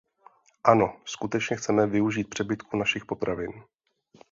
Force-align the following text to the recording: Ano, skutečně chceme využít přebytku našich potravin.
Ano, 0.63 0.97
skutečně 1.05 1.55
chceme 1.57 1.87
využít 1.87 2.29
přebytku 2.29 2.77
našich 2.77 3.05
potravin. 3.05 3.63